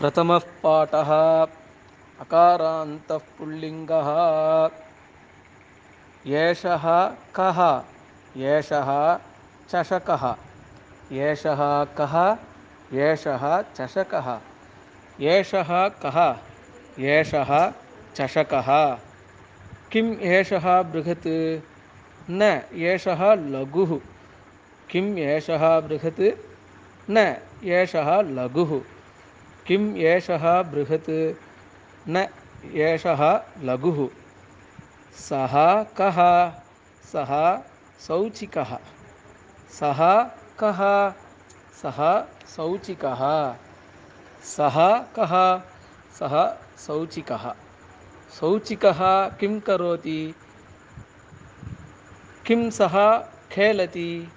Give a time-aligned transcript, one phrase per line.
[0.00, 1.10] प्रथमः पाठः
[2.20, 4.08] अकारान्तः पुल्लिङ्गः।
[6.26, 6.84] एषः
[7.40, 7.82] कः?
[8.36, 9.18] एषः
[19.92, 21.60] किम् एषः बृहत्?
[22.30, 23.98] न एषः लघुः।
[24.90, 26.38] किम् एषः बृहत्?
[27.10, 28.99] न एषः लघुः।
[29.70, 31.38] किम् एषः बृहत्?
[32.08, 32.28] न
[32.74, 34.08] एषः लघुः।
[35.14, 36.50] सः कः?
[37.12, 37.62] सः
[38.00, 38.78] सौचिकः।
[39.70, 40.22] सः
[40.62, 41.10] कः?
[41.82, 43.54] सः सौचिकः।
[44.42, 45.62] सः कः?
[46.18, 47.54] सः सौचिकः।
[48.40, 50.34] सौचिकः किं करोति?
[52.46, 53.18] किं सः
[53.52, 54.28] खेलति?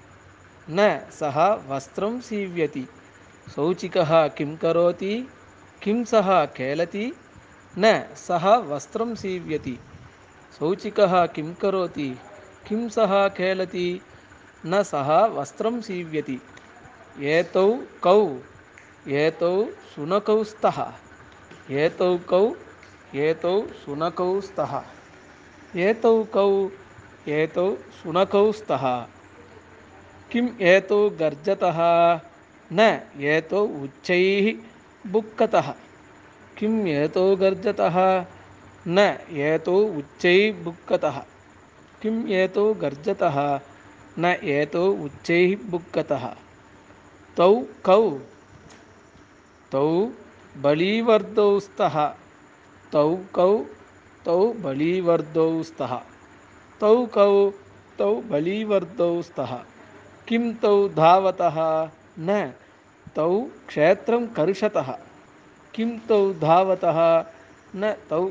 [0.70, 2.88] न, सः वस्त्रं सीव्यति।
[3.50, 5.28] सौचिकः किं करोति?
[5.84, 7.14] किं सः खेलति?
[7.78, 9.80] न, सः वस्त्रं सीव्यति।
[10.60, 12.20] सौचिकः किं करोति?
[12.68, 14.02] किं सः खेलति?
[14.66, 16.42] न, सः वस्त्रं सीव्यति।
[17.20, 18.38] एतौ कौ,
[19.08, 20.94] एतौ शुनकौ स्तः
[21.72, 22.56] एतौ कौ,
[23.16, 24.84] एतौ शुनकौ स्तः
[25.76, 26.70] एतौ कौ,
[27.28, 29.08] एतौ शुनकौ स्तः
[30.32, 31.80] किम् एतौ गर्जतः?
[32.72, 34.56] न एतौ उच्चैः
[35.12, 35.74] बुक्कतः।
[36.58, 38.26] किम् एतौ गर्जतः?
[38.88, 41.24] न एतौ उच्चैः बुक्कतः।
[42.02, 43.60] किम् एतौ गर्जतः?
[44.20, 46.36] न एतौ उच्चैः बुक्कतः।
[47.38, 48.20] तौ कौ।
[49.72, 50.10] तौ
[50.58, 52.16] बलीवर्दौ स्तः
[52.92, 53.66] तौ कौ।
[54.26, 56.02] तौ बलीवर्दौ स्तः
[56.80, 57.52] तौ कौ।
[57.98, 59.60] तौ बलीवर्दौ स्तः
[60.28, 61.90] किं तौ धावतः?
[62.20, 62.54] न
[63.16, 65.00] तौ क्षेत्रं कर्षतः।
[65.76, 67.26] किं तौ धावतः?
[67.76, 68.26] न तौ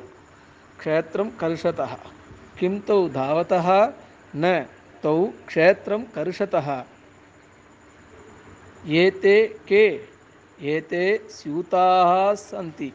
[0.79, 1.97] क्षेत्रं कर्षतः।
[2.59, 3.93] किं तौ धावतः?
[4.37, 4.67] न
[5.03, 6.85] तौ क्षेत्रं कर्षतः।
[8.87, 10.01] एते के?
[10.63, 12.93] एते स्यूताः सन्ति।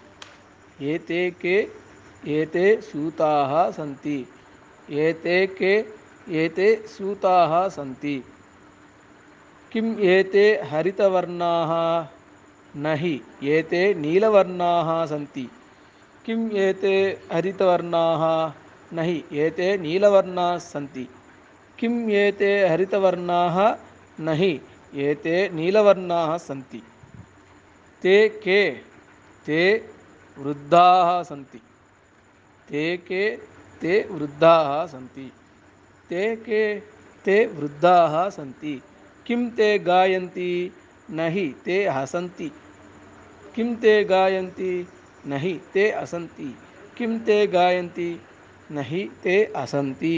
[0.82, 1.70] एते के?
[2.28, 4.28] एते स्यूताः सन्ति।
[4.90, 5.86] एते के?
[6.46, 8.24] एते स्यूताः सन्ति।
[9.72, 12.08] किम् एते हरितवर्णाः
[12.76, 15.50] न हि एते नीलवर्णाः सन्ति।
[16.26, 18.54] किम् एते हरितवर्णाः
[18.94, 21.10] न हि एते नीलवर्णाः सन्ति।
[21.80, 23.78] किम् एते हरितवर्णाः
[24.20, 24.62] न हि
[24.96, 26.84] एते नीलवर्णाः सन्ति।
[28.02, 28.72] ते के,
[29.46, 29.90] ते
[30.38, 31.62] वृद्धाः सन्ति।
[32.70, 33.38] ते के,
[33.82, 35.32] ते वृद्धाः सन्ति।
[36.10, 36.80] ते के,
[37.26, 38.82] ते वृद्धाः सन्ति।
[39.28, 40.52] किं ते गायन्ति
[41.10, 42.52] नहीं ते हसन्ति।
[43.56, 44.88] किम ते गायन्ति
[45.28, 46.54] नहीं ते हसंती
[46.98, 48.10] किम ते गायन्ति
[48.72, 50.18] नहीं ते असन्ति।